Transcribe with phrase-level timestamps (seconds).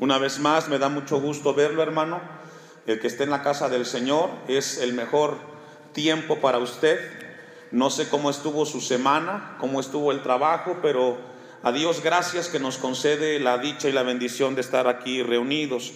[0.00, 2.22] Una vez más, me da mucho gusto verlo, hermano.
[2.86, 5.36] El que esté en la casa del Señor es el mejor
[5.92, 6.98] tiempo para usted.
[7.70, 11.18] No sé cómo estuvo su semana, cómo estuvo el trabajo, pero
[11.62, 15.92] a Dios gracias que nos concede la dicha y la bendición de estar aquí reunidos.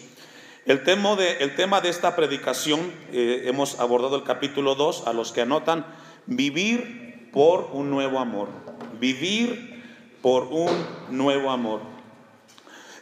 [0.67, 5.15] El tema de, el tema de esta predicación, eh, hemos abordado el capítulo 2, a
[5.15, 5.87] los que anotan,
[6.27, 8.49] vivir por un nuevo amor.
[9.01, 9.83] Vivir
[10.21, 10.69] por un
[11.09, 11.94] nuevo amor.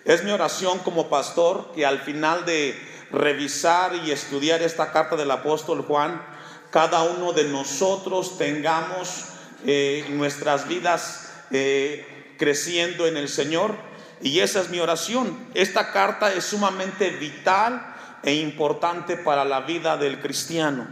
[0.05, 2.77] Es mi oración como pastor que al final de
[3.13, 6.21] revisar y estudiar esta carta del apóstol Juan,
[6.71, 9.27] cada uno de nosotros tengamos
[9.65, 13.77] eh, nuestras vidas eh, creciendo en el Señor.
[14.21, 15.39] Y esa es mi oración.
[15.55, 17.95] Esta carta es sumamente vital
[18.25, 20.89] e importante para la vida del cristiano.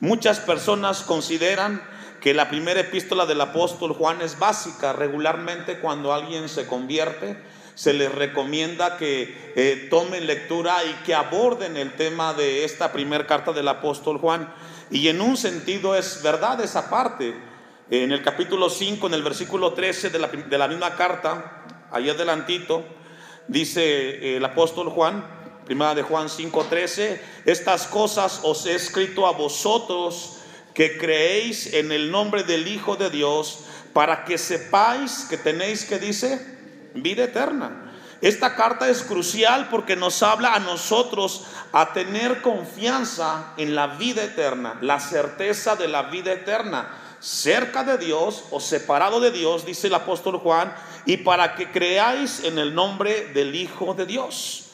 [0.00, 1.82] Muchas personas consideran
[2.20, 4.92] que la primera epístola del apóstol Juan es básica.
[4.92, 7.36] Regularmente cuando alguien se convierte,
[7.74, 13.26] se les recomienda que eh, tomen lectura y que aborden el tema de esta primera
[13.26, 14.52] carta del apóstol Juan.
[14.90, 17.34] Y en un sentido es verdad esa parte.
[17.90, 22.08] En el capítulo 5, en el versículo 13 de la, de la misma carta, ahí
[22.08, 22.84] adelantito,
[23.48, 25.24] dice eh, el apóstol Juan,
[25.64, 30.38] primera de Juan 5:13, estas cosas os he escrito a vosotros
[30.74, 33.60] que creéis en el nombre del Hijo de Dios,
[33.92, 36.59] para que sepáis que tenéis que dice,
[36.94, 37.92] vida eterna.
[38.20, 44.22] Esta carta es crucial porque nos habla a nosotros a tener confianza en la vida
[44.22, 49.86] eterna, la certeza de la vida eterna, cerca de Dios o separado de Dios, dice
[49.86, 50.74] el apóstol Juan,
[51.06, 54.66] y para que creáis en el nombre del Hijo de Dios.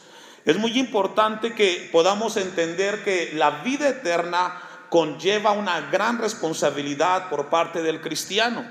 [0.44, 7.46] Es muy importante que podamos entender que la vida eterna conlleva una gran responsabilidad por
[7.46, 8.64] parte del cristiano.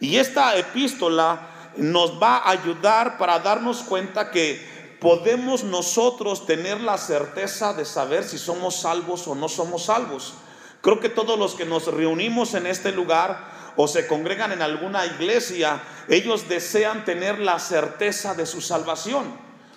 [0.00, 6.98] Y esta epístola nos va a ayudar para darnos cuenta que podemos nosotros tener la
[6.98, 10.34] certeza de saber si somos salvos o no somos salvos.
[10.80, 15.06] Creo que todos los que nos reunimos en este lugar o se congregan en alguna
[15.06, 19.24] iglesia, ellos desean tener la certeza de su salvación.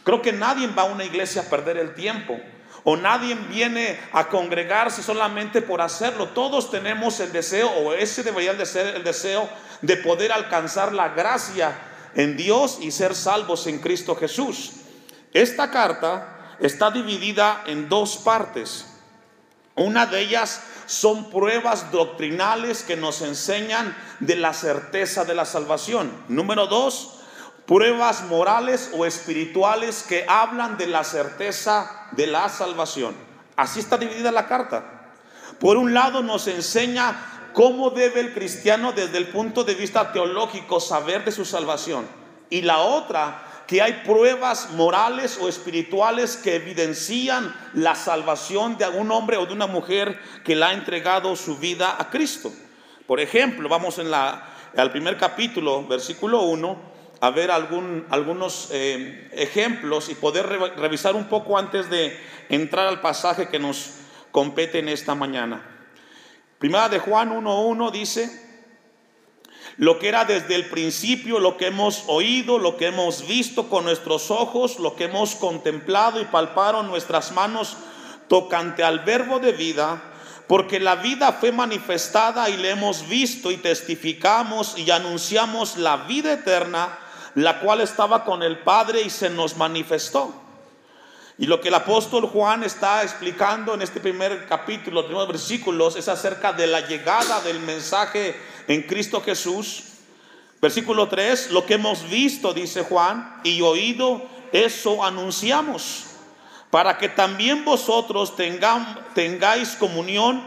[0.04, 2.40] Creo que nadie va a una iglesia a perder el tiempo.
[2.84, 6.30] O nadie viene a congregarse solamente por hacerlo.
[6.30, 9.48] Todos tenemos el deseo, o ese debería de ser el deseo,
[9.84, 14.74] de poder alcanzar la gracia en Dios y ser salvos en Cristo Jesús.
[15.34, 18.86] Esta carta está dividida en dos partes.
[19.76, 26.12] Una de ellas son pruebas doctrinales que nos enseñan de la certeza de la salvación.
[26.28, 27.20] Número dos,
[27.66, 33.16] pruebas morales o espirituales que hablan de la certeza de la salvación.
[33.56, 35.14] Así está dividida la carta.
[35.60, 40.80] Por un lado nos enseña ¿Cómo debe el cristiano desde el punto de vista teológico
[40.80, 42.08] saber de su salvación?
[42.50, 49.12] Y la otra, que hay pruebas morales o espirituales que evidencian la salvación de algún
[49.12, 52.52] hombre o de una mujer que le ha entregado su vida a Cristo.
[53.06, 54.48] Por ejemplo, vamos en la,
[54.78, 61.30] al primer capítulo, versículo 1, a ver algún, algunos eh, ejemplos y poder revisar un
[61.30, 62.18] poco antes de
[62.50, 63.92] entrar al pasaje que nos
[64.32, 65.81] compete en esta mañana.
[66.62, 68.30] Primera de Juan 1.1 dice,
[69.78, 73.84] lo que era desde el principio, lo que hemos oído, lo que hemos visto con
[73.84, 77.78] nuestros ojos, lo que hemos contemplado y palparon nuestras manos
[78.28, 80.04] tocante al verbo de vida,
[80.48, 86.32] porque la vida fue manifestada y le hemos visto y testificamos y anunciamos la vida
[86.32, 86.96] eterna,
[87.34, 90.41] la cual estaba con el Padre y se nos manifestó.
[91.42, 96.08] Y lo que el apóstol Juan está explicando en este primer capítulo, primeros versículos, es
[96.08, 99.86] acerca de la llegada del mensaje en Cristo Jesús.
[100.62, 104.22] Versículo 3, lo que hemos visto, dice Juan, y oído,
[104.52, 106.12] eso anunciamos,
[106.70, 108.36] para que también vosotros
[109.16, 110.44] tengáis comunión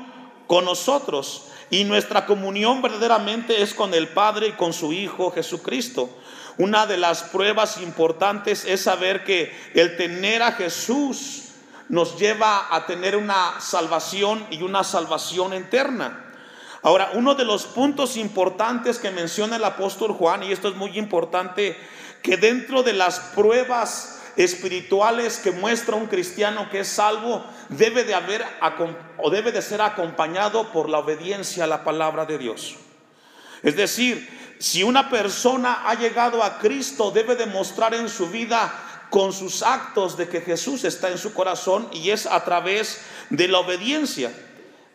[0.46, 1.48] con nosotros.
[1.70, 6.08] Y nuestra comunión verdaderamente es con el Padre y con su Hijo Jesucristo.
[6.56, 11.44] Una de las pruebas importantes es saber que el tener a Jesús
[11.88, 16.24] nos lleva a tener una salvación y una salvación eterna.
[16.82, 20.98] Ahora, uno de los puntos importantes que menciona el apóstol Juan, y esto es muy
[20.98, 21.76] importante,
[22.22, 28.14] que dentro de las pruebas espirituales que muestra un cristiano que es salvo, debe de
[28.14, 28.44] haber
[29.18, 32.76] o debe de ser acompañado por la obediencia a la palabra de Dios.
[33.64, 34.28] Es decir,
[34.58, 38.72] si una persona ha llegado a Cristo, debe demostrar en su vida
[39.10, 43.00] con sus actos de que Jesús está en su corazón y es a través
[43.30, 44.30] de la obediencia.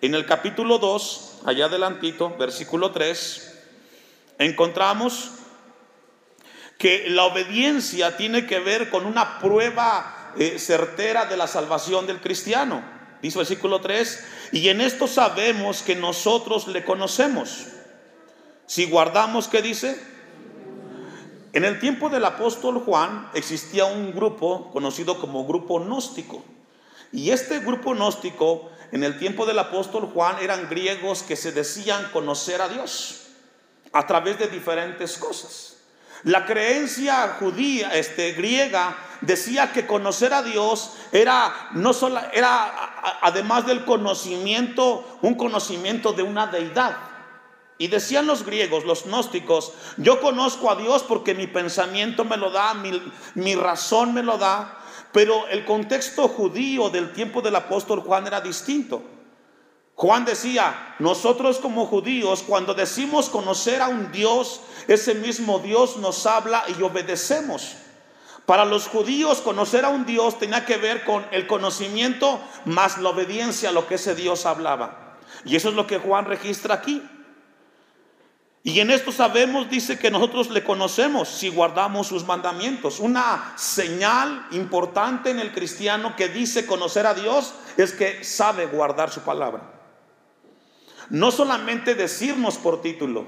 [0.01, 3.60] En el capítulo 2, allá adelantito, versículo 3,
[4.38, 5.31] encontramos
[6.77, 12.21] que la obediencia tiene que ver con una prueba eh, certera de la salvación del
[12.21, 12.83] cristiano.
[13.21, 17.66] Dice versículo 3, y en esto sabemos que nosotros le conocemos.
[18.69, 20.00] Si guardamos, ¿qué dice?
[21.54, 26.44] En el tiempo del apóstol Juan existía un grupo conocido como grupo gnóstico.
[27.12, 32.12] Y este grupo gnóstico, en el tiempo del apóstol Juan, eran griegos que se decían
[32.13, 33.30] conocer a Dios
[33.92, 35.77] a través de diferentes cosas.
[36.24, 43.66] La creencia judía, este, griega, decía que conocer a Dios era no solo, era además
[43.66, 47.09] del conocimiento, un conocimiento de una deidad.
[47.80, 52.52] Y decían los griegos, los gnósticos, yo conozco a Dios porque mi pensamiento me lo
[52.52, 53.02] da, mi,
[53.36, 54.78] mi razón me lo da,
[55.14, 59.02] pero el contexto judío del tiempo del apóstol Juan era distinto.
[59.96, 64.60] Juan decía, nosotros como judíos, cuando decimos conocer a un Dios,
[64.90, 67.78] ese mismo Dios nos habla y obedecemos.
[68.46, 73.10] Para los judíos conocer a un Dios tenía que ver con el conocimiento más la
[73.10, 75.18] obediencia a lo que ese Dios hablaba.
[75.46, 77.02] Y eso es lo que Juan registra aquí.
[78.69, 83.00] Y en esto sabemos, dice que nosotros le conocemos si guardamos sus mandamientos.
[83.00, 89.10] Una señal importante en el cristiano que dice conocer a Dios es que sabe guardar
[89.10, 89.74] su palabra.
[91.10, 93.25] No solamente decirnos por título,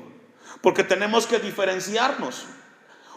[0.61, 2.45] porque tenemos que diferenciarnos.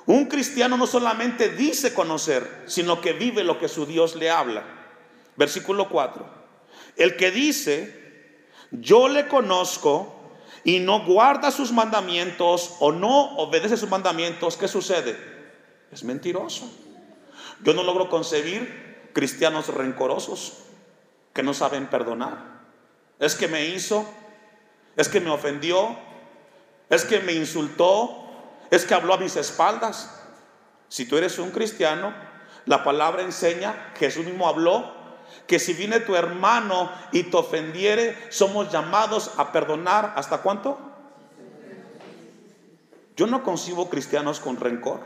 [0.06, 4.64] Un cristiano no solamente dice conocer, sino que vive lo que su Dios le habla.
[5.36, 6.26] Versículo 4.
[6.96, 10.23] El que dice, yo le conozco
[10.64, 15.16] y no guarda sus mandamientos o no obedece sus mandamientos, ¿qué sucede?
[15.92, 16.70] Es mentiroso.
[17.62, 20.64] Yo no logro concebir cristianos rencorosos
[21.34, 22.62] que no saben perdonar.
[23.18, 24.06] Es que me hizo,
[24.96, 25.96] es que me ofendió,
[26.88, 28.24] es que me insultó,
[28.70, 30.22] es que habló a mis espaldas.
[30.88, 32.14] Si tú eres un cristiano,
[32.66, 34.93] la palabra enseña, Jesús mismo habló,
[35.46, 40.14] que si viene tu hermano y te ofendiere, somos llamados a perdonar.
[40.16, 40.78] ¿Hasta cuánto?
[43.16, 45.00] Yo no concibo cristianos con rencor,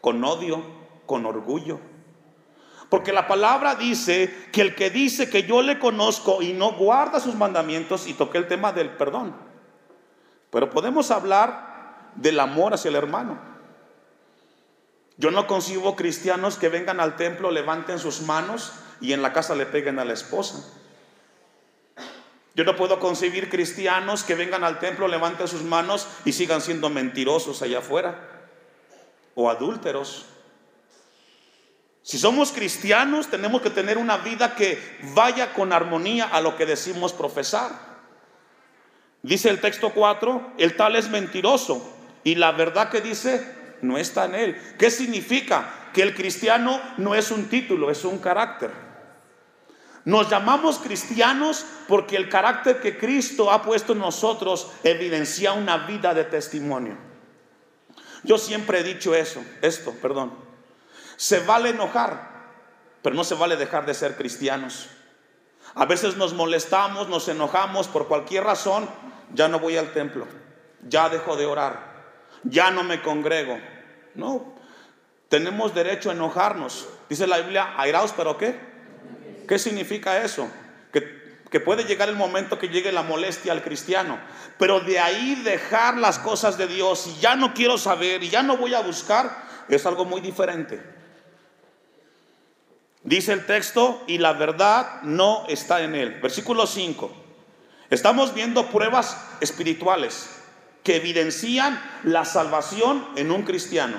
[0.00, 0.62] con odio,
[1.06, 1.78] con orgullo.
[2.88, 7.20] Porque la palabra dice que el que dice que yo le conozco y no guarda
[7.20, 9.34] sus mandamientos, y toqué el tema del perdón.
[10.50, 13.38] Pero podemos hablar del amor hacia el hermano.
[15.18, 19.54] Yo no concibo cristianos que vengan al templo, levanten sus manos y en la casa
[19.54, 20.64] le peguen a la esposa.
[22.54, 26.88] Yo no puedo concebir cristianos que vengan al templo, levanten sus manos y sigan siendo
[26.88, 28.18] mentirosos allá afuera
[29.34, 30.24] o adúlteros.
[32.02, 34.80] Si somos cristianos, tenemos que tener una vida que
[35.14, 37.72] vaya con armonía a lo que decimos profesar.
[39.22, 41.94] Dice el texto 4, el tal es mentiroso
[42.24, 44.62] y la verdad que dice no está en él.
[44.78, 45.90] ¿Qué significa?
[45.92, 48.85] Que el cristiano no es un título, es un carácter.
[50.06, 56.14] Nos llamamos cristianos porque el carácter que Cristo ha puesto en nosotros evidencia una vida
[56.14, 56.96] de testimonio.
[58.22, 60.32] Yo siempre he dicho eso, esto, perdón.
[61.16, 62.52] Se vale enojar,
[63.02, 64.88] pero no se vale dejar de ser cristianos.
[65.74, 68.88] A veces nos molestamos, nos enojamos por cualquier razón,
[69.34, 70.28] ya no voy al templo,
[70.88, 71.80] ya dejo de orar,
[72.44, 73.58] ya no me congrego.
[74.14, 74.54] No,
[75.28, 76.86] tenemos derecho a enojarnos.
[77.08, 78.75] Dice la Biblia, airaos, pero ¿qué?
[79.46, 80.48] ¿Qué significa eso?
[80.92, 84.18] Que, puede llegar el momento que llegue la molestia al cristiano,
[84.58, 88.42] pero de ahí dejar las cosas de Dios y ya no quiero saber y ya
[88.42, 90.82] no voy a buscar, es algo muy diferente.
[93.02, 96.18] Dice el texto, y la verdad no está en él.
[96.20, 97.10] Versículo 5.
[97.88, 100.28] Estamos viendo pruebas espirituales
[100.82, 103.98] que evidencian la salvación en un cristiano.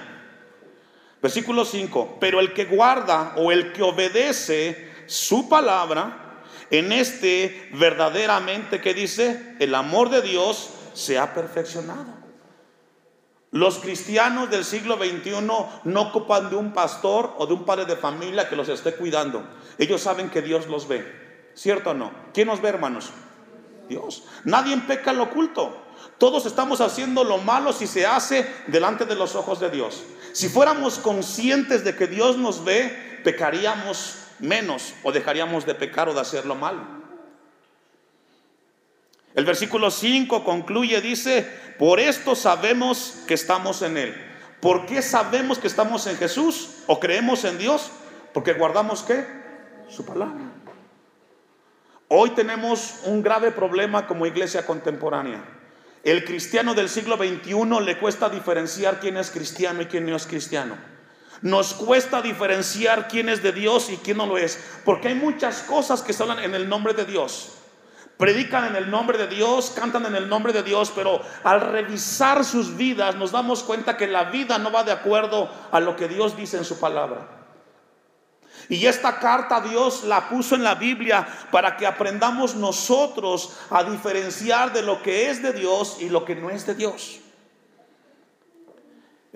[1.22, 2.18] Versículo 5.
[2.20, 9.56] Pero el que guarda o el que obedece su palabra, en este verdaderamente que dice,
[9.60, 12.18] el amor de Dios se ha perfeccionado.
[13.52, 17.96] Los cristianos del siglo XXI no ocupan de un pastor o de un padre de
[17.96, 19.48] familia que los esté cuidando.
[19.78, 21.52] Ellos saben que Dios los ve.
[21.54, 22.12] ¿Cierto o no?
[22.34, 23.12] ¿Quién nos ve, hermanos?
[23.88, 24.24] Dios.
[24.44, 25.86] Nadie peca en lo oculto.
[26.18, 30.04] Todos estamos haciendo lo malo si se hace delante de los ojos de Dios.
[30.34, 36.14] Si fuéramos conscientes de que Dios nos ve, pecaríamos menos o dejaríamos de pecar o
[36.14, 36.82] de hacer lo malo.
[39.36, 41.44] El versículo 5 concluye, dice,
[41.78, 44.16] por esto sabemos que estamos en Él.
[44.60, 47.92] ¿Por qué sabemos que estamos en Jesús o creemos en Dios?
[48.34, 49.26] Porque guardamos qué?
[49.90, 50.42] Su palabra.
[52.08, 55.44] Hoy tenemos un grave problema como iglesia contemporánea.
[56.04, 60.26] El cristiano del siglo XXI le cuesta diferenciar quién es cristiano y quién no es
[60.26, 60.78] cristiano.
[61.42, 65.62] Nos cuesta diferenciar quién es de Dios y quién no lo es, porque hay muchas
[65.62, 67.54] cosas que se hablan en el nombre de Dios.
[68.18, 72.44] Predican en el nombre de Dios, cantan en el nombre de Dios, pero al revisar
[72.44, 76.08] sus vidas nos damos cuenta que la vida no va de acuerdo a lo que
[76.08, 77.38] Dios dice en su palabra.
[78.70, 84.74] Y esta carta Dios la puso en la Biblia para que aprendamos nosotros a diferenciar
[84.74, 87.20] de lo que es de Dios y lo que no es de Dios.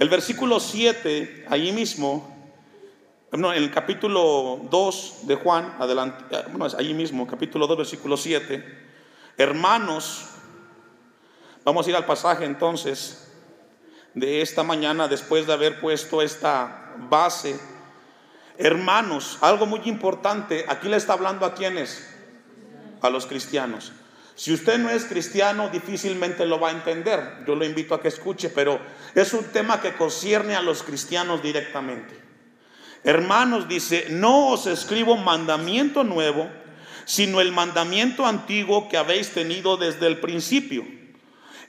[0.01, 2.35] El versículo 7, allí mismo,
[3.31, 8.17] en el capítulo 2 de Juan, adelante, eh, bueno, es allí mismo, capítulo 2, versículo
[8.17, 8.65] 7,
[9.37, 10.25] hermanos,
[11.63, 13.31] vamos a ir al pasaje entonces
[14.15, 17.59] de esta mañana después de haber puesto esta base.
[18.57, 22.11] Hermanos, algo muy importante, aquí le está hablando a quienes,
[23.03, 23.93] a los cristianos.
[24.41, 27.43] Si usted no es cristiano, difícilmente lo va a entender.
[27.45, 28.79] Yo lo invito a que escuche, pero
[29.13, 32.19] es un tema que concierne a los cristianos directamente.
[33.03, 36.49] Hermanos, dice, no os escribo mandamiento nuevo,
[37.05, 40.87] sino el mandamiento antiguo que habéis tenido desde el principio.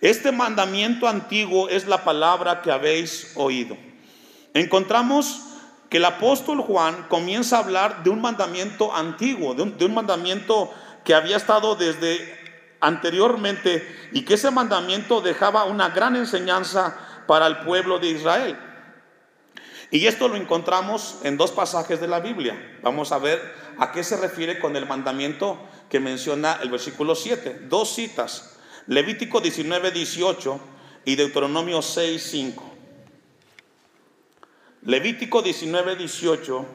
[0.00, 3.76] Este mandamiento antiguo es la palabra que habéis oído.
[4.55, 5.43] Encontramos
[5.91, 9.93] que el apóstol Juan comienza a hablar de un mandamiento antiguo, de un, de un
[9.93, 10.73] mandamiento
[11.05, 12.41] que había estado desde
[12.83, 18.59] anteriormente y que ese mandamiento dejaba una gran enseñanza para el pueblo de Israel.
[19.91, 22.79] Y esto lo encontramos en dos pasajes de la Biblia.
[22.83, 23.41] Vamos a ver
[23.79, 25.59] a qué se refiere con el mandamiento
[25.89, 27.67] que menciona el versículo 7.
[27.69, 30.61] Dos citas, Levítico 19, 18
[31.05, 32.73] y Deuteronomio 6, 5.
[34.83, 36.67] Levítico 19, 18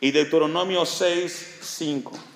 [0.00, 2.35] y Deuteronomio 6, 5.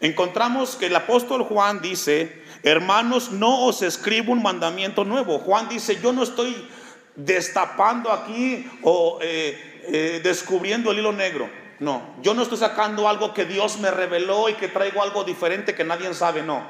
[0.00, 5.38] Encontramos que el apóstol Juan dice, hermanos, no os escribo un mandamiento nuevo.
[5.38, 6.68] Juan dice, yo no estoy
[7.16, 11.50] destapando aquí o eh, eh, descubriendo el hilo negro.
[11.80, 15.74] No, yo no estoy sacando algo que Dios me reveló y que traigo algo diferente
[15.74, 16.62] que nadie sabe, no.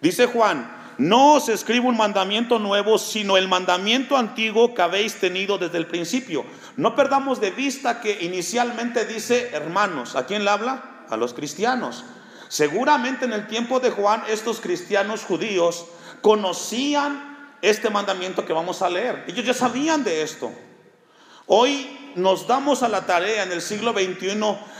[0.00, 5.58] Dice Juan, no os escribo un mandamiento nuevo, sino el mandamiento antiguo que habéis tenido
[5.58, 6.44] desde el principio.
[6.76, 10.16] No perdamos de vista que inicialmente dice hermanos.
[10.16, 10.93] ¿A quién le habla?
[11.10, 12.04] A los cristianos.
[12.48, 15.86] Seguramente en el tiempo de Juan estos cristianos judíos
[16.20, 19.24] conocían este mandamiento que vamos a leer.
[19.26, 20.52] Ellos ya sabían de esto.
[21.46, 24.38] Hoy nos damos a la tarea en el siglo XXI,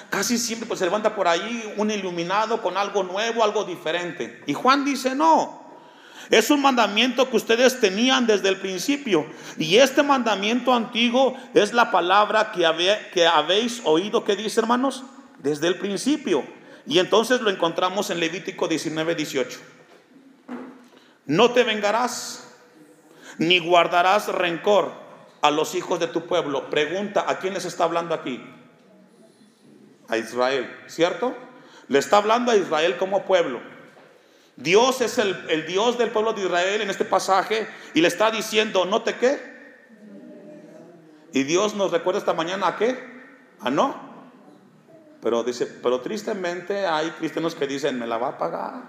[0.09, 4.43] casi siempre pues se levanta por ahí un iluminado con algo nuevo, algo diferente.
[4.47, 5.65] Y Juan dice, no,
[6.31, 9.27] es un mandamiento que ustedes tenían desde el principio.
[9.59, 12.67] Y este mandamiento antiguo es la palabra que,
[13.13, 14.25] que habéis oído.
[14.25, 15.05] ¿Qué dice, hermanos?
[15.45, 16.43] Desde el principio.
[16.87, 19.61] Y entonces lo encontramos en Levítico 19, 18.
[21.27, 22.49] No te vengarás,
[23.39, 24.93] ni guardarás rencor
[25.43, 26.71] a los hijos de tu pueblo.
[26.71, 28.43] Pregunta, ¿a quién les está hablando aquí?
[30.09, 31.37] A Israel, ¿cierto?
[31.89, 33.61] Le está hablando a Israel como pueblo.
[34.57, 38.31] Dios es el, el, Dios del pueblo de Israel en este pasaje y le está
[38.31, 39.53] diciendo, no te qué.
[41.33, 42.97] Y Dios nos recuerda esta mañana a qué?
[43.61, 44.14] A no
[45.25, 48.83] pero dice, pero tristemente hay cristianos que dicen, me la va a pagar.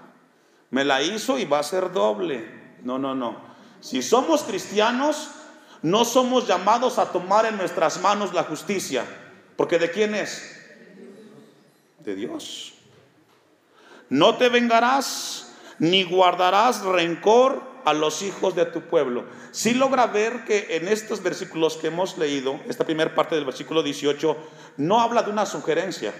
[0.68, 2.76] Me la hizo y va a ser doble.
[2.82, 3.38] No, no, no.
[3.80, 5.30] Si somos cristianos,
[5.80, 9.06] no somos llamados a tomar en nuestras manos la justicia.
[9.56, 10.60] Porque ¿de quién es?
[12.00, 12.74] De Dios.
[14.10, 19.26] No te vengarás ni guardarás rencor a los hijos de tu pueblo.
[19.52, 23.84] Si logra ver que en estos versículos que hemos leído, esta primera parte del versículo
[23.84, 24.36] 18,
[24.78, 26.12] no habla de una sugerencia.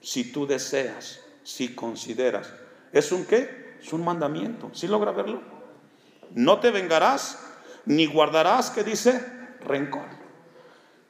[0.00, 2.52] Si tú deseas, si consideras.
[2.92, 3.76] ¿Es un qué?
[3.80, 4.72] Es un mandamiento.
[4.74, 5.40] ¿Sí logra verlo?
[6.32, 7.38] No te vengarás
[7.86, 9.24] ni guardarás, ¿qué dice?
[9.60, 10.08] Rencor.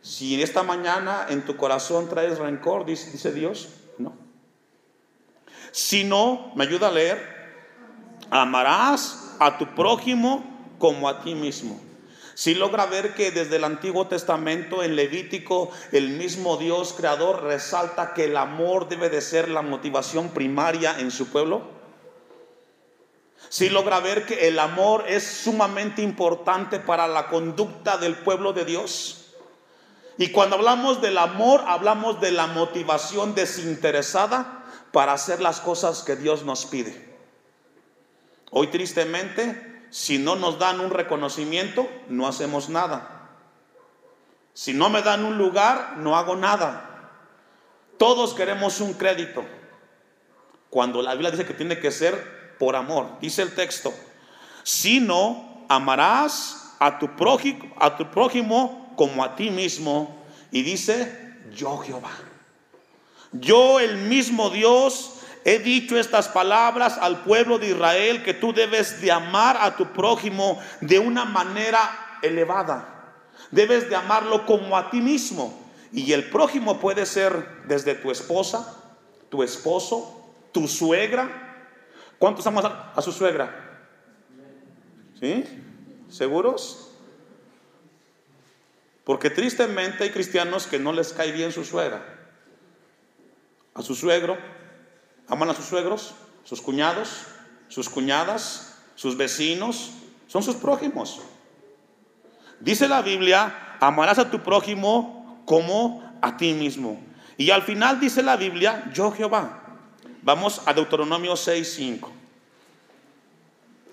[0.02, 4.14] Si esta mañana en tu corazón traes rencor, dice Dios, no.
[5.72, 7.38] Si no, me ayuda a leer,
[8.30, 11.80] amarás a tu prójimo como a ti mismo.
[12.38, 18.14] Si logra ver que desde el Antiguo Testamento, en Levítico, el mismo Dios creador resalta
[18.14, 21.62] que el amor debe de ser la motivación primaria en su pueblo.
[23.48, 28.64] Si logra ver que el amor es sumamente importante para la conducta del pueblo de
[28.64, 29.34] Dios.
[30.16, 36.14] Y cuando hablamos del amor, hablamos de la motivación desinteresada para hacer las cosas que
[36.14, 37.07] Dios nos pide.
[38.50, 43.30] Hoy tristemente si no nos dan un reconocimiento, no hacemos nada.
[44.52, 47.12] Si no me dan un lugar, no hago nada.
[47.98, 49.44] Todos queremos un crédito.
[50.70, 53.18] cuando la Biblia dice que tiene que ser por amor.
[53.22, 53.94] Dice el texto,
[54.62, 60.14] sino amarás a tu prójimo, a tu prójimo como a ti mismo.
[60.50, 62.10] Y dice, yo Jehová.
[63.32, 65.17] Yo el mismo Dios
[65.48, 69.94] he dicho estas palabras al pueblo de Israel que tú debes de amar a tu
[69.94, 73.14] prójimo de una manera elevada.
[73.50, 75.58] Debes de amarlo como a ti mismo.
[75.90, 78.76] Y el prójimo puede ser desde tu esposa,
[79.30, 81.64] tu esposo, tu suegra.
[82.18, 83.80] ¿Cuántos aman a, su suegra?
[85.18, 85.46] ¿Sí?
[86.10, 86.90] ¿Seguros?
[89.02, 92.04] Porque tristemente hay cristianos que no les cae bien su suegra.
[93.72, 94.36] A su suegro,
[95.28, 97.26] aman a sus suegros, sus cuñados,
[97.68, 99.90] sus cuñadas, sus vecinos,
[100.26, 101.20] son sus prójimos.
[102.60, 107.00] Dice la Biblia, amarás a tu prójimo como a ti mismo.
[107.36, 109.62] Y al final dice la Biblia, yo Jehová.
[110.22, 112.10] Vamos a Deuteronomio 6:5.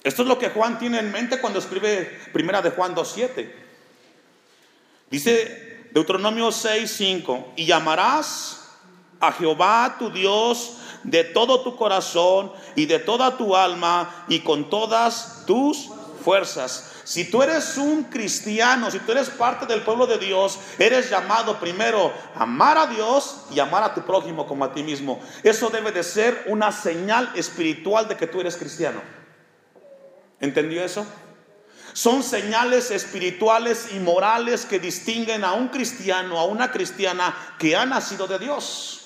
[0.03, 3.53] Esto es lo que Juan tiene en mente cuando escribe Primera de Juan 2:7.
[5.09, 8.69] Dice Deuteronomio 6:5, y llamarás
[9.19, 14.69] a Jehová tu Dios de todo tu corazón y de toda tu alma y con
[14.69, 15.89] todas tus
[16.23, 16.91] fuerzas.
[17.03, 21.59] Si tú eres un cristiano, si tú eres parte del pueblo de Dios, eres llamado
[21.59, 25.21] primero a amar a Dios y amar a tu prójimo como a ti mismo.
[25.43, 29.01] Eso debe de ser una señal espiritual de que tú eres cristiano.
[30.39, 31.05] ¿Entendió eso?
[31.93, 37.85] Son señales espirituales y morales que distinguen a un cristiano, a una cristiana que ha
[37.85, 39.04] nacido de Dios.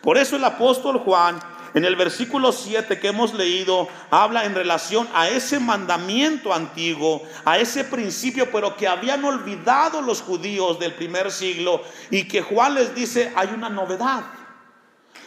[0.00, 1.40] Por eso el apóstol Juan
[1.74, 7.58] en el versículo 7 que hemos leído, habla en relación a ese mandamiento antiguo, a
[7.58, 12.94] ese principio, pero que habían olvidado los judíos del primer siglo y que Juan les
[12.94, 14.24] dice, hay una novedad.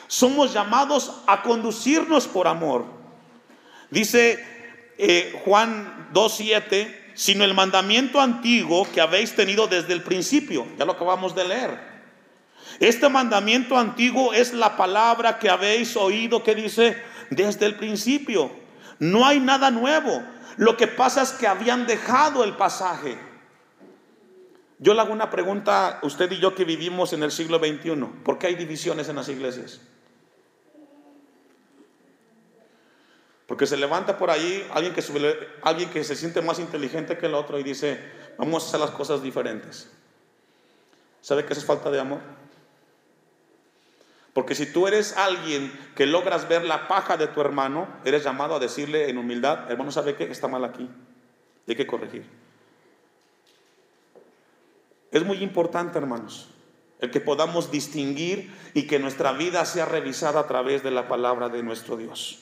[0.07, 2.85] Somos llamados a conducirnos por amor.
[3.89, 4.43] Dice
[4.97, 10.67] eh, Juan 2.7, sino el mandamiento antiguo que habéis tenido desde el principio.
[10.77, 11.92] Ya lo acabamos de leer.
[12.79, 18.51] Este mandamiento antiguo es la palabra que habéis oído que dice desde el principio.
[18.99, 20.23] No hay nada nuevo.
[20.57, 23.17] Lo que pasa es que habían dejado el pasaje.
[24.79, 28.05] Yo le hago una pregunta a usted y yo que vivimos en el siglo XXI.
[28.23, 29.79] ¿Por qué hay divisiones en las iglesias?
[33.47, 35.03] Porque se levanta por ahí alguien que,
[35.61, 37.99] alguien que se siente más inteligente que el otro y dice,
[38.37, 39.89] vamos a hacer las cosas diferentes.
[41.21, 42.19] ¿Sabe que eso es falta de amor?
[44.33, 48.55] Porque si tú eres alguien que logras ver la paja de tu hermano, eres llamado
[48.55, 50.23] a decirle en humildad, hermano, ¿sabe qué?
[50.25, 50.89] Está mal aquí.
[51.67, 52.25] hay que corregir.
[55.11, 56.49] Es muy importante, hermanos,
[56.99, 61.49] el que podamos distinguir y que nuestra vida sea revisada a través de la palabra
[61.49, 62.39] de nuestro Dios.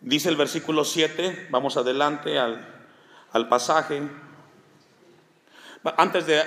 [0.00, 2.86] Dice el versículo 7, vamos adelante al,
[3.32, 4.02] al pasaje.
[5.84, 6.44] Antes de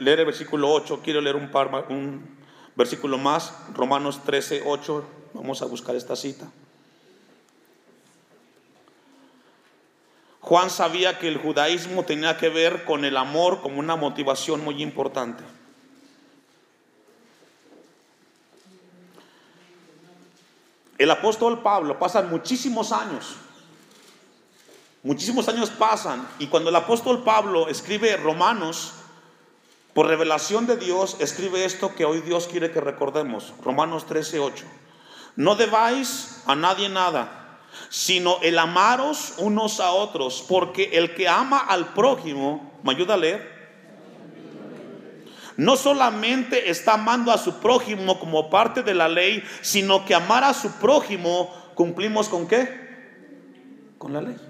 [0.00, 2.38] leer el versículo 8, quiero leer un, par, un
[2.74, 5.04] versículo más, Romanos 13, 8.
[5.34, 6.50] Vamos a buscar esta cita.
[10.40, 14.82] Juan sabía que el judaísmo tenía que ver con el amor como una motivación muy
[14.82, 15.44] importante.
[20.96, 23.36] El apóstol Pablo pasa muchísimos años
[25.02, 28.94] Muchísimos años pasan y cuando el apóstol Pablo escribe Romanos,
[29.94, 33.52] por revelación de Dios, escribe esto que hoy Dios quiere que recordemos.
[33.64, 34.64] Romanos 13, 8.
[35.36, 41.58] No debáis a nadie nada, sino el amaros unos a otros, porque el que ama
[41.58, 43.58] al prójimo, ¿me ayuda a leer?
[45.56, 50.44] No solamente está amando a su prójimo como parte de la ley, sino que amar
[50.44, 53.94] a su prójimo cumplimos con qué?
[53.98, 54.47] Con la ley.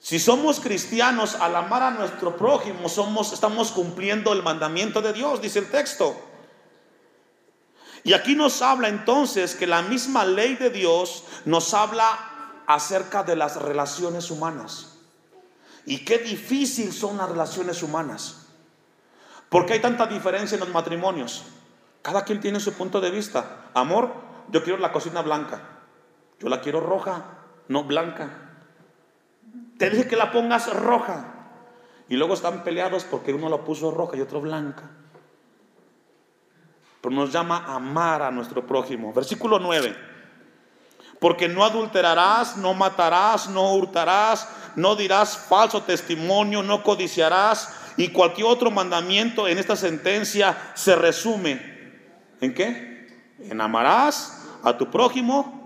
[0.00, 5.42] Si somos cristianos, al amar a nuestro prójimo, somos, estamos cumpliendo el mandamiento de Dios,
[5.42, 6.18] dice el texto.
[8.02, 13.36] Y aquí nos habla entonces que la misma ley de Dios nos habla acerca de
[13.36, 14.96] las relaciones humanas.
[15.84, 18.46] Y qué difícil son las relaciones humanas.
[19.50, 21.42] Porque hay tanta diferencia en los matrimonios.
[22.00, 23.66] Cada quien tiene su punto de vista.
[23.74, 24.14] Amor,
[24.48, 25.60] yo quiero la cocina blanca.
[26.38, 27.24] Yo la quiero roja,
[27.68, 28.49] no blanca.
[29.80, 31.24] Te dije que la pongas roja.
[32.06, 34.90] Y luego están peleados porque uno la puso roja y otro blanca.
[37.00, 39.14] Pero nos llama a amar a nuestro prójimo.
[39.14, 39.96] Versículo 9.
[41.18, 47.74] Porque no adulterarás, no matarás, no hurtarás, no dirás falso testimonio, no codiciarás.
[47.96, 51.80] Y cualquier otro mandamiento en esta sentencia se resume
[52.42, 53.08] ¿En qué?
[53.38, 55.59] En amarás a tu prójimo.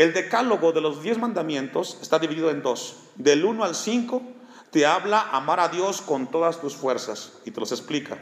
[0.00, 2.96] El decálogo de los diez mandamientos está dividido en dos.
[3.16, 4.22] Del 1 al 5
[4.70, 8.16] te habla amar a Dios con todas tus fuerzas y te los explica.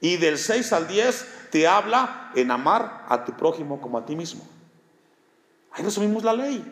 [0.00, 4.14] Y del 6 al 10 te habla en amar a tu prójimo como a ti
[4.14, 4.46] mismo.
[5.72, 6.64] Ahí resumimos la ley.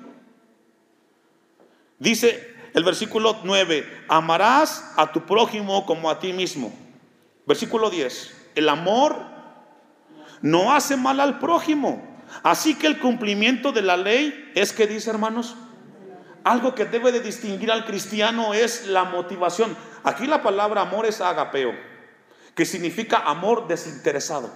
[1.99, 6.73] Dice el versículo 9, amarás a tu prójimo como a ti mismo.
[7.45, 9.17] Versículo 10, el amor
[10.43, 12.14] no hace mal al prójimo.
[12.43, 15.57] Así que el cumplimiento de la ley es que dice, hermanos,
[16.45, 19.75] algo que debe de distinguir al cristiano es la motivación.
[20.03, 21.73] Aquí la palabra amor es agapeo,
[22.55, 24.51] que significa amor desinteresado.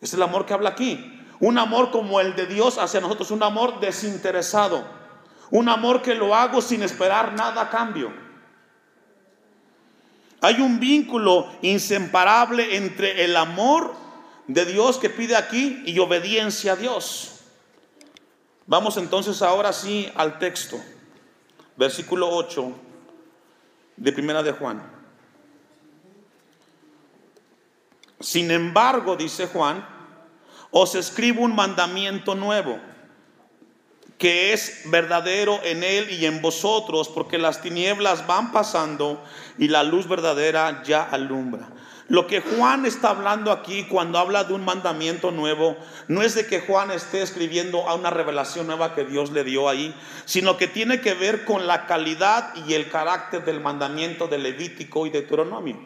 [0.00, 1.22] Es el amor que habla aquí.
[1.40, 4.84] Un amor como el de Dios hacia nosotros, un amor desinteresado.
[5.50, 8.12] Un amor que lo hago sin esperar nada a cambio.
[10.42, 14.03] Hay un vínculo inseparable entre el amor
[14.46, 17.40] de Dios que pide aquí y obediencia a Dios.
[18.66, 20.80] Vamos entonces ahora sí al texto.
[21.76, 22.72] Versículo 8
[23.96, 24.82] de Primera de Juan.
[28.20, 29.86] Sin embargo, dice Juan,
[30.70, 32.78] os escribo un mandamiento nuevo,
[34.16, 39.22] que es verdadero en él y en vosotros, porque las tinieblas van pasando
[39.58, 41.68] y la luz verdadera ya alumbra.
[42.08, 46.46] Lo que Juan está hablando aquí cuando habla de un mandamiento nuevo, no es de
[46.46, 49.94] que Juan esté escribiendo a una revelación nueva que Dios le dio ahí,
[50.26, 55.06] sino que tiene que ver con la calidad y el carácter del mandamiento de Levítico
[55.06, 55.78] y de Deuteronomio.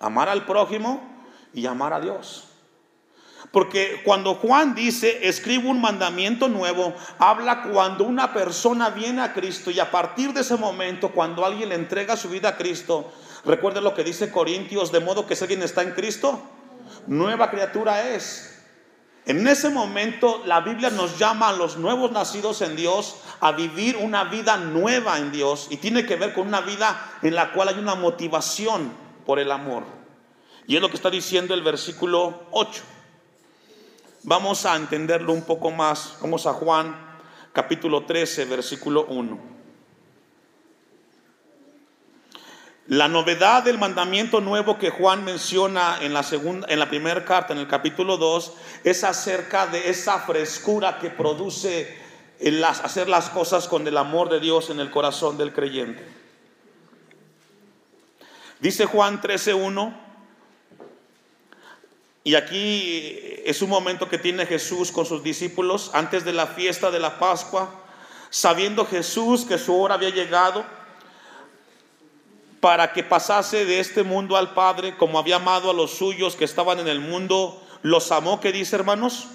[0.00, 2.48] Amar al prójimo y amar a Dios.
[3.52, 9.70] Porque cuando Juan dice, escribo un mandamiento nuevo, habla cuando una persona viene a Cristo
[9.70, 13.12] y a partir de ese momento, cuando alguien le entrega su vida a Cristo,
[13.44, 16.40] Recuerde lo que dice Corintios, de modo que si alguien está en Cristo,
[17.06, 18.50] nueva criatura es.
[19.26, 23.96] En ese momento la Biblia nos llama a los nuevos nacidos en Dios a vivir
[23.96, 27.68] una vida nueva en Dios y tiene que ver con una vida en la cual
[27.68, 28.92] hay una motivación
[29.24, 29.84] por el amor.
[30.66, 32.82] Y es lo que está diciendo el versículo 8.
[34.24, 36.16] Vamos a entenderlo un poco más.
[36.20, 36.94] Vamos a Juan
[37.52, 39.53] capítulo 13, versículo 1.
[42.86, 47.54] La novedad del mandamiento nuevo que Juan menciona en la segunda en la primera carta
[47.54, 48.52] en el capítulo 2
[48.84, 51.96] es acerca de esa frescura que produce
[52.82, 56.06] hacer las cosas con el amor de Dios en el corazón del creyente.
[58.60, 59.94] Dice Juan 13:1
[62.22, 66.90] y aquí es un momento que tiene Jesús con sus discípulos antes de la fiesta
[66.90, 67.82] de la Pascua,
[68.28, 70.83] sabiendo Jesús que su hora había llegado
[72.64, 76.46] para que pasase de este mundo al Padre, como había amado a los suyos que
[76.46, 79.26] estaban en el mundo, los amó, ¿qué dice hermanos?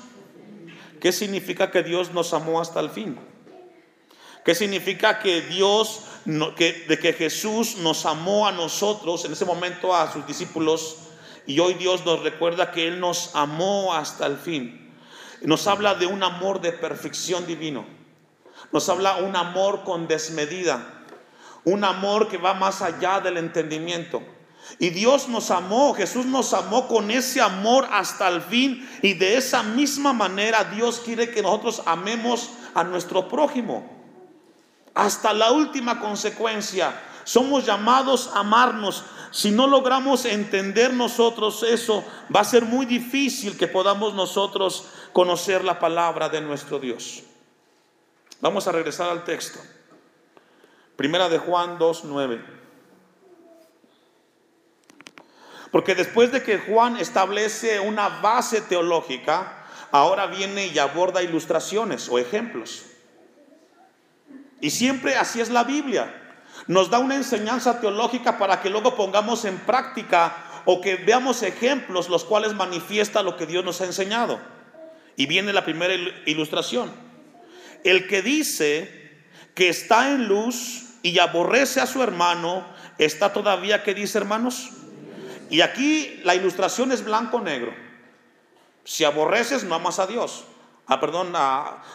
[1.00, 3.20] ¿Qué significa que Dios nos amó hasta el fin?
[4.44, 6.06] ¿Qué significa que Dios,
[6.56, 10.98] que, de que Jesús nos amó a nosotros, en ese momento a sus discípulos,
[11.46, 14.92] y hoy Dios nos recuerda que Él nos amó hasta el fin?
[15.42, 17.86] Nos habla de un amor de perfección divino.
[18.72, 20.96] Nos habla un amor con desmedida
[21.66, 24.22] un amor que va más allá del entendimiento.
[24.78, 28.88] Y Dios nos amó, Jesús nos amó con ese amor hasta el fin.
[29.02, 33.90] Y de esa misma manera Dios quiere que nosotros amemos a nuestro prójimo.
[34.94, 37.02] Hasta la última consecuencia.
[37.24, 39.04] Somos llamados a amarnos.
[39.32, 42.04] Si no logramos entender nosotros eso,
[42.36, 47.24] va a ser muy difícil que podamos nosotros conocer la palabra de nuestro Dios.
[48.42, 49.60] Vamos a regresar al texto.
[51.00, 52.42] Primera de Juan 2.9.
[55.72, 62.20] Porque después de que Juan establece una base teológica, ahora viene y aborda ilustraciones o
[62.20, 62.84] ejemplos.
[64.60, 66.14] Y siempre así es la Biblia.
[66.68, 70.36] Nos da una enseñanza teológica para que luego pongamos en práctica
[70.66, 74.38] o que veamos ejemplos los cuales manifiesta lo que Dios nos ha enseñado.
[75.16, 75.94] Y viene la primera
[76.26, 76.92] ilustración.
[77.86, 79.24] El que dice
[79.56, 82.66] que está en luz y aborrece a su hermano,
[82.98, 84.72] está todavía, ¿qué dice hermanos?
[85.50, 87.74] Y aquí la ilustración es blanco-negro.
[88.84, 90.46] Si aborreces, no amas a Dios.
[90.88, 91.34] Ah, perdón,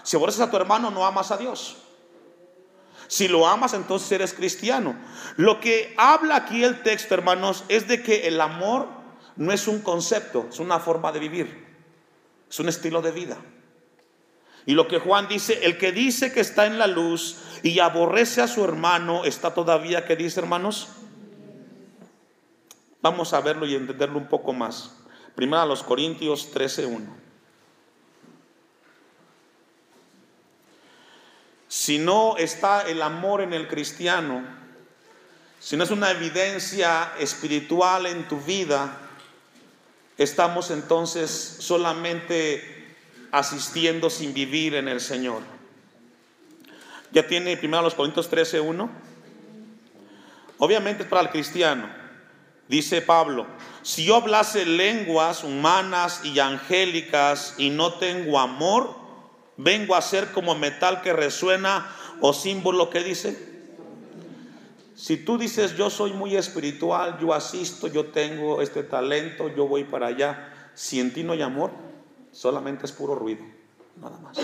[0.02, 1.76] si aborreces a tu hermano, no amas a Dios.
[3.06, 4.96] Si lo amas, entonces eres cristiano.
[5.36, 8.88] Lo que habla aquí el texto, hermanos, es de que el amor
[9.36, 11.64] no es un concepto, es una forma de vivir.
[12.48, 13.36] Es un estilo de vida.
[14.66, 18.40] Y lo que Juan dice, el que dice que está en la luz y aborrece
[18.40, 20.88] a su hermano, está todavía, ¿qué dice hermanos?
[23.02, 24.96] Vamos a verlo y entenderlo un poco más.
[25.34, 27.24] Primera a los Corintios 13:1.
[31.68, 34.44] Si no está el amor en el cristiano,
[35.60, 38.96] si no es una evidencia espiritual en tu vida,
[40.16, 42.73] estamos entonces solamente
[43.34, 45.42] asistiendo sin vivir en el Señor.
[47.10, 48.88] Ya tiene primero los Corintios 13:1.
[50.58, 51.88] Obviamente es para el cristiano.
[52.68, 53.46] Dice Pablo,
[53.82, 58.96] si yo hablase lenguas humanas y angélicas y no tengo amor,
[59.56, 61.86] vengo a ser como metal que resuena
[62.20, 63.52] o símbolo que dice.
[64.94, 69.84] Si tú dices, yo soy muy espiritual, yo asisto, yo tengo este talento, yo voy
[69.84, 71.72] para allá, si en ti no hay amor,
[72.34, 73.44] solamente es puro ruido,
[73.96, 74.36] nada más.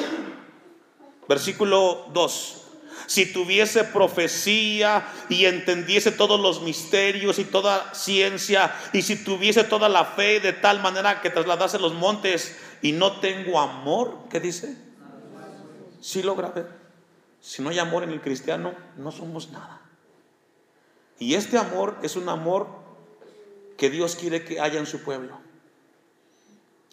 [1.28, 2.60] Versículo 2
[3.06, 9.88] si tuviese profecía y entendiese todos los misterios y toda ciencia, y si tuviese toda
[9.88, 14.76] la fe de tal manera que trasladase los montes y no tengo amor, ¿qué dice?
[16.00, 16.66] Si lo grave.
[17.40, 19.80] Si no hay amor en el cristiano, no somos nada.
[21.18, 22.68] Y este amor es un amor
[23.76, 25.40] que Dios quiere que haya en su pueblo.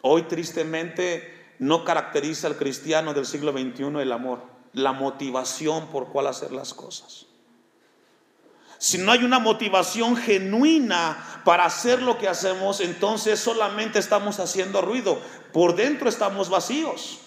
[0.07, 6.27] Hoy tristemente no caracteriza al cristiano del siglo XXI el amor la motivación por cuál
[6.27, 7.25] hacer las cosas.
[8.77, 14.81] Si no hay una motivación genuina para hacer lo que hacemos, entonces solamente estamos haciendo
[14.81, 15.19] ruido.
[15.51, 17.21] Por dentro estamos vacíos.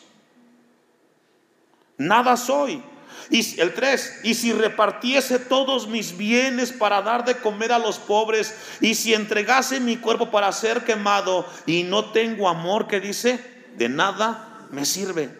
[1.99, 2.83] Nada soy.
[3.31, 7.99] Y el 3, y si repartiese todos mis bienes para dar de comer a los
[7.99, 13.39] pobres, y si entregase mi cuerpo para ser quemado, y no tengo amor, que dice,
[13.77, 15.31] de nada me sirve.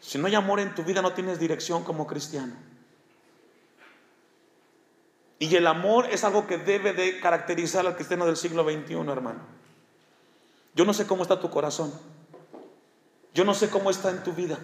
[0.00, 2.54] Si no hay amor en tu vida, no tienes dirección como cristiano.
[5.40, 9.40] Y el amor es algo que debe de caracterizar al cristiano del siglo XXI, hermano.
[10.74, 11.92] Yo no sé cómo está tu corazón.
[13.34, 14.58] Yo no sé cómo está en tu vida.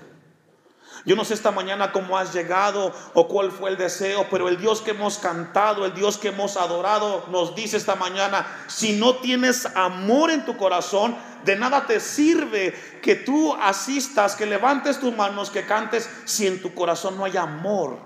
[1.04, 4.56] Yo no sé esta mañana cómo has llegado o cuál fue el deseo, pero el
[4.56, 9.16] Dios que hemos cantado, el Dios que hemos adorado, nos dice esta mañana, si no
[9.16, 11.14] tienes amor en tu corazón,
[11.44, 16.62] de nada te sirve que tú asistas, que levantes tus manos, que cantes, si en
[16.62, 17.98] tu corazón no hay amor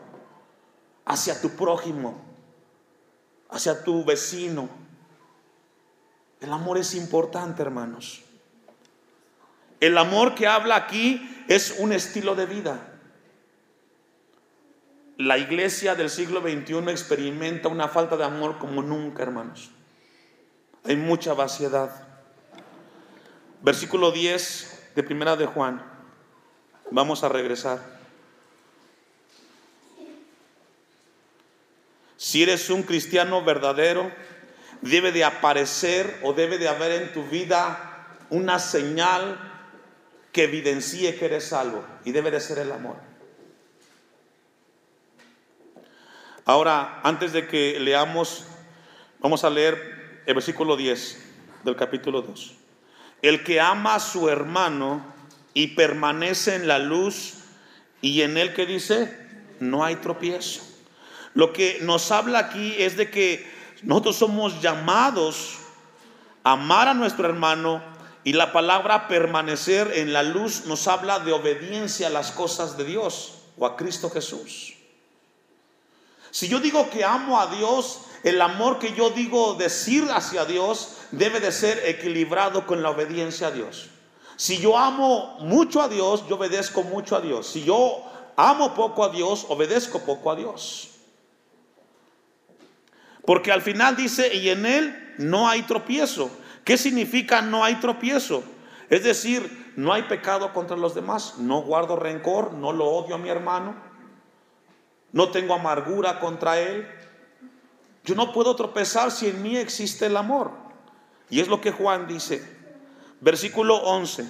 [1.04, 2.20] hacia tu prójimo,
[3.48, 4.68] hacia tu vecino.
[6.40, 8.22] El amor es importante, hermanos.
[9.78, 12.78] El amor que habla aquí es un estilo de vida.
[15.16, 19.70] La iglesia del siglo XXI experimenta una falta de amor como nunca, hermanos.
[20.84, 22.06] Hay mucha vaciedad.
[23.62, 25.82] Versículo 10 de Primera de Juan.
[26.90, 27.98] Vamos a regresar.
[32.16, 34.12] Si eres un cristiano verdadero,
[34.82, 39.47] debe de aparecer o debe de haber en tu vida una señal
[40.38, 42.94] que evidencie que eres salvo y debe de ser el amor.
[46.44, 48.44] Ahora, antes de que leamos,
[49.18, 51.18] vamos a leer el versículo 10
[51.64, 52.54] del capítulo 2.
[53.20, 55.04] El que ama a su hermano
[55.54, 57.34] y permanece en la luz
[58.00, 59.12] y en él que dice,
[59.58, 60.62] no hay tropiezo.
[61.34, 63.44] Lo que nos habla aquí es de que
[63.82, 65.58] nosotros somos llamados
[66.44, 67.97] a amar a nuestro hermano
[68.28, 72.84] y la palabra permanecer en la luz nos habla de obediencia a las cosas de
[72.84, 74.74] Dios o a Cristo Jesús.
[76.30, 80.98] Si yo digo que amo a Dios, el amor que yo digo decir hacia Dios
[81.10, 83.88] debe de ser equilibrado con la obediencia a Dios.
[84.36, 87.46] Si yo amo mucho a Dios, yo obedezco mucho a Dios.
[87.46, 88.02] Si yo
[88.36, 90.90] amo poco a Dios, obedezco poco a Dios.
[93.24, 96.30] Porque al final dice, y en Él no hay tropiezo.
[96.68, 98.44] ¿Qué significa no hay tropiezo?
[98.90, 103.18] Es decir, no hay pecado contra los demás, no guardo rencor, no lo odio a
[103.18, 103.74] mi hermano,
[105.12, 106.86] no tengo amargura contra él.
[108.04, 110.50] Yo no puedo tropezar si en mí existe el amor.
[111.30, 112.46] Y es lo que Juan dice,
[113.22, 114.28] versículo 11,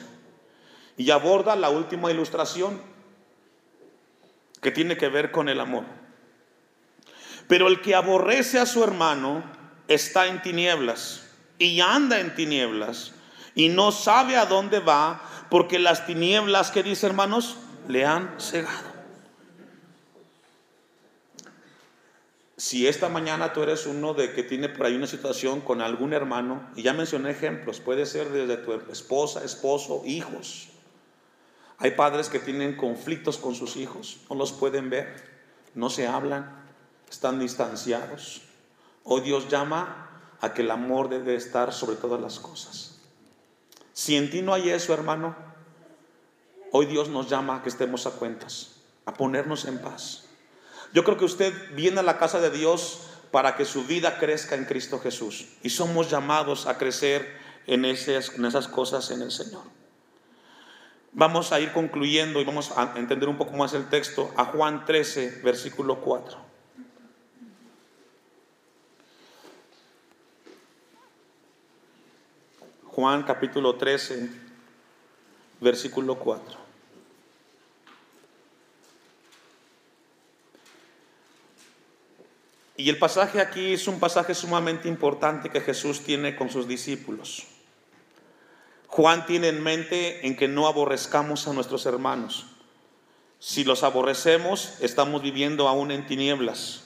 [0.96, 2.81] y aborda la última ilustración
[4.62, 5.83] que tiene que ver con el amor.
[7.48, 9.42] Pero el que aborrece a su hermano
[9.88, 11.24] está en tinieblas
[11.59, 13.12] y anda en tinieblas
[13.55, 17.57] y no sabe a dónde va porque las tinieblas que dice hermanos
[17.88, 18.99] le han cegado.
[22.59, 26.12] Si esta mañana tú eres uno de que tiene por ahí una situación con algún
[26.12, 30.68] hermano, y ya mencioné ejemplos, puede ser desde tu esposa, esposo, hijos.
[31.79, 35.25] Hay padres que tienen conflictos con sus hijos, no los pueden ver,
[35.77, 36.64] no se hablan,
[37.09, 38.42] están distanciados.
[39.05, 40.08] Hoy Dios llama
[40.40, 43.01] a que el amor debe estar sobre todas las cosas.
[43.92, 45.37] Si en ti no hay eso, hermano,
[46.72, 50.29] hoy Dios nos llama a que estemos a cuentas, a ponernos en paz.
[50.92, 54.55] Yo creo que usted viene a la casa de Dios para que su vida crezca
[54.55, 55.48] en Cristo Jesús.
[55.62, 58.31] Y somos llamados a crecer en esas,
[58.68, 59.62] cosas en el Señor.
[61.12, 64.85] Vamos a ir concluyendo y vamos a entender un poco más el texto a Juan
[64.85, 66.48] 13, versículo 4.
[72.99, 74.29] Juan capítulo 13,
[75.61, 76.59] versículo 4.
[82.77, 87.47] Y el pasaje aquí es un pasaje sumamente importante que Jesús tiene con sus discípulos.
[88.89, 92.47] Juan tiene en mente en que no aborrezcamos a nuestros hermanos.
[93.39, 96.83] Si los aborrecemos, estamos viviendo aún en tinieblas.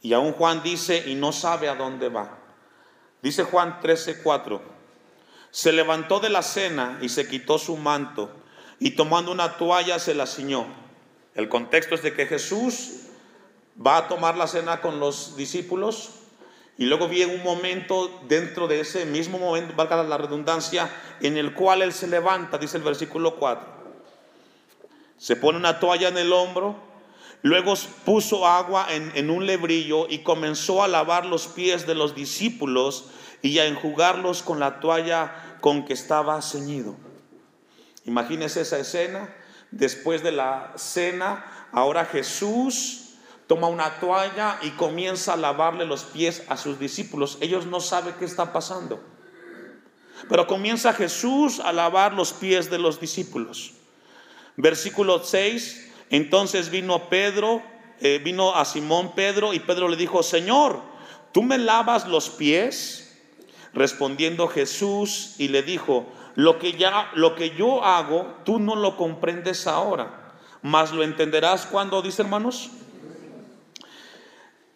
[0.00, 2.38] Y aún Juan dice y no sabe a dónde va.
[3.20, 4.78] Dice Juan 13:4
[5.50, 8.30] se levantó de la cena y se quitó su manto
[8.78, 10.66] y tomando una toalla se la ciñó.
[11.34, 12.92] El contexto es de que Jesús
[13.84, 16.10] va a tomar la cena con los discípulos
[16.78, 21.52] y luego viene un momento dentro de ese mismo momento, valga la redundancia, en el
[21.52, 23.68] cual Él se levanta, dice el versículo 4.
[25.18, 26.76] Se pone una toalla en el hombro,
[27.42, 27.74] luego
[28.06, 33.10] puso agua en, en un lebrillo y comenzó a lavar los pies de los discípulos
[33.42, 36.96] y a enjugarlos con la toalla con que estaba ceñido.
[38.04, 39.34] Imagínese esa escena.
[39.70, 43.14] Después de la cena, ahora Jesús
[43.46, 47.38] toma una toalla y comienza a lavarle los pies a sus discípulos.
[47.40, 49.00] Ellos no saben qué está pasando.
[50.28, 53.72] Pero comienza Jesús a lavar los pies de los discípulos.
[54.56, 57.62] Versículo 6, entonces vino Pedro,
[58.00, 60.82] eh, vino a Simón Pedro y Pedro le dijo, Señor,
[61.32, 63.09] ¿tú me lavas los pies?
[63.72, 68.96] Respondiendo Jesús y le dijo, lo que ya lo que yo hago, tú no lo
[68.96, 72.70] comprendes ahora, mas lo entenderás cuando dice, hermanos.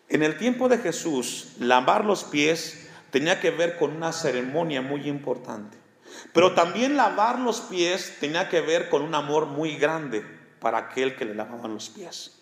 [0.08, 5.08] En el tiempo de Jesús, lavar los pies tenía que ver con una ceremonia muy
[5.08, 5.78] importante.
[6.32, 10.24] Pero también lavar los pies tenía que ver con un amor muy grande
[10.60, 12.40] para aquel que le lavaban los pies.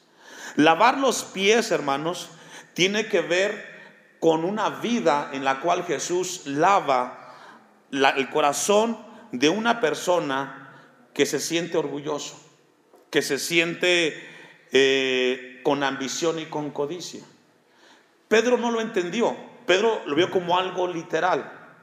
[0.57, 2.29] Lavar los pies, hermanos,
[2.75, 3.72] tiene que ver
[4.23, 7.35] con una vida en la cual Jesús lava
[7.91, 8.97] el corazón
[9.33, 10.77] de una persona
[11.13, 12.41] que se siente orgulloso,
[13.11, 14.25] que se siente
[14.71, 17.21] eh, con ambición y con codicia.
[18.29, 21.75] Pedro no lo entendió, Pedro lo vio como algo literal,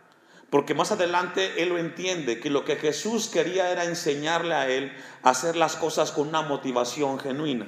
[0.49, 4.93] porque más adelante él lo entiende, que lo que Jesús quería era enseñarle a él
[5.23, 7.67] a hacer las cosas con una motivación genuina.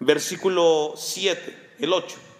[0.00, 2.35] Versículo 7, el 8.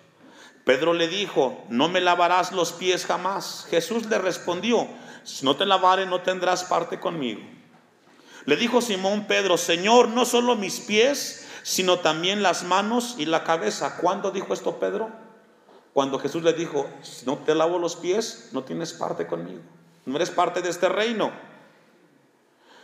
[0.67, 3.69] Pedro le dijo, no me lavarás los pies jamás.
[3.71, 4.89] Jesús le respondió,
[5.23, 7.41] si no te lavare no tendrás parte conmigo.
[8.47, 13.45] Le dijo Simón Pedro, Señor, no solo mis pies, sino también las manos y la
[13.45, 13.99] cabeza.
[13.99, 15.09] ¿Cuándo dijo esto Pedro?
[15.93, 19.63] Cuando Jesús le dijo, si no te lavo los pies, no tienes parte conmigo.
[20.05, 21.31] No eres parte de este reino.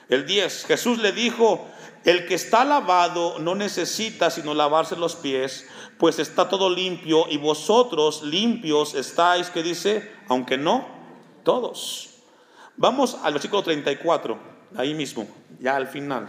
[0.09, 1.67] El 10, Jesús le dijo,
[2.05, 5.67] el que está lavado no necesita sino lavarse los pies,
[6.03, 10.85] pues está todo limpio y vosotros limpios estáis, que dice, aunque no,
[11.45, 12.15] todos.
[12.77, 14.37] Vamos al versículo 34,
[14.77, 15.29] ahí mismo,
[15.61, 16.27] ya al final.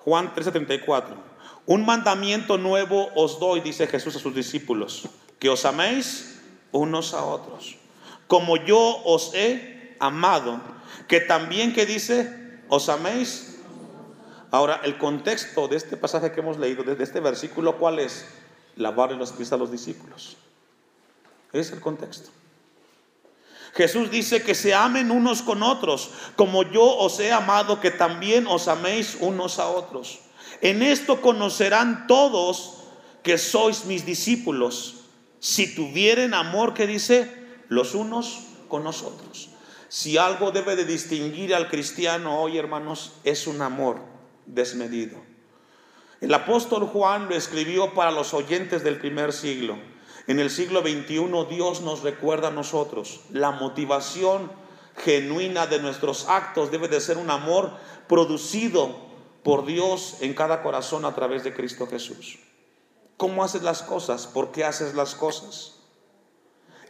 [0.00, 1.16] Juan 13:34.
[1.64, 5.08] Un mandamiento nuevo os doy, dice Jesús a sus discípulos,
[5.38, 6.38] que os améis
[6.70, 7.78] unos a otros,
[8.26, 10.60] como yo os he amado,
[11.08, 13.51] que también que dice, os améis
[14.52, 18.26] Ahora, el contexto de este pasaje que hemos leído, desde este versículo, ¿cuál es?
[18.76, 20.36] Lavarle los pies a los discípulos.
[21.54, 22.28] Es el contexto.
[23.72, 28.46] Jesús dice que se amen unos con otros, como yo os he amado, que también
[28.46, 30.18] os améis unos a otros.
[30.60, 32.74] En esto conocerán todos
[33.22, 35.06] que sois mis discípulos,
[35.40, 37.26] si tuvieren amor, que dice,
[37.68, 39.48] los unos con nosotros.
[39.88, 44.11] Si algo debe de distinguir al cristiano hoy, hermanos, es un amor
[44.46, 45.18] desmedido.
[46.20, 49.76] El apóstol Juan lo escribió para los oyentes del primer siglo.
[50.28, 53.22] En el siglo XXI Dios nos recuerda a nosotros.
[53.30, 54.52] La motivación
[54.96, 57.72] genuina de nuestros actos debe de ser un amor
[58.08, 58.94] producido
[59.42, 62.38] por Dios en cada corazón a través de Cristo Jesús.
[63.16, 64.26] ¿Cómo haces las cosas?
[64.26, 65.80] ¿Por qué haces las cosas?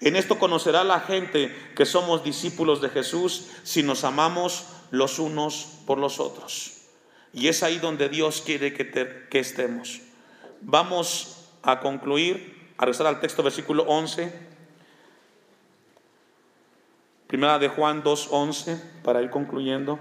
[0.01, 5.69] En esto conocerá la gente que somos discípulos de Jesús si nos amamos los unos
[5.87, 6.82] por los otros.
[7.33, 10.01] Y es ahí donde Dios quiere que, estemos.
[10.61, 14.51] Vamos a concluir a regresar al texto versículo 11.
[17.26, 19.99] Primera de Juan 2.11, para ir concluyendo.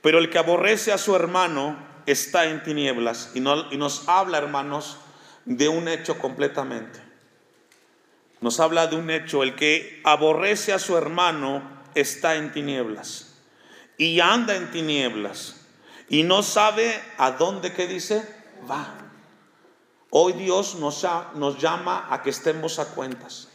[0.00, 1.76] Pero el que aborrece a su hermano
[2.06, 3.32] está en tinieblas.
[3.34, 4.98] Y, y nos habla, hermanos,
[5.44, 7.00] de un hecho completamente.
[8.40, 9.42] Nos habla de un hecho.
[9.42, 13.34] El que aborrece a su hermano está en tinieblas.
[13.96, 15.56] Y anda en tinieblas.
[16.08, 18.26] Y no sabe a dónde, ¿qué dice?
[18.70, 18.94] Va.
[20.10, 23.48] Hoy Dios nos, nos llama a que estemos a cuentas.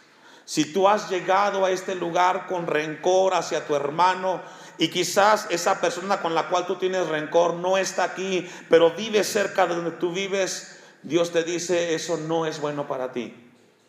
[0.50, 4.42] Si tú has llegado a este lugar con rencor hacia tu hermano
[4.80, 9.24] y quizás esa persona con la cual tú tienes rencor no está aquí, pero vive
[9.24, 13.36] cerca de donde tú vives, Dios te dice, eso no es bueno para ti.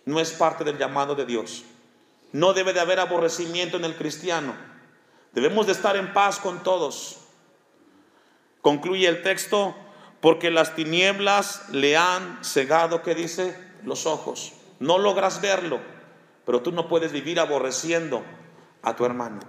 [0.04, 1.64] No es parte del llamado de Dios.
[2.32, 4.54] No debe de haber aborrecimiento en el cristiano.
[5.32, 7.18] Debemos de estar en paz con todos.
[8.62, 9.74] Concluye el texto,
[10.20, 13.56] porque las tinieblas le han cegado, ¿qué dice?
[13.84, 14.52] Los ojos.
[14.78, 15.80] No logras verlo,
[16.44, 18.22] pero tú no puedes vivir aborreciendo
[18.82, 19.40] a tu hermano.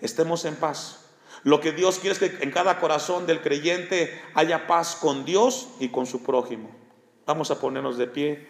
[0.00, 1.04] Estemos en paz.
[1.42, 5.68] Lo que Dios quiere es que en cada corazón del creyente haya paz con Dios
[5.80, 6.70] y con su prójimo.
[7.26, 8.46] Vamos a ponernos de pie.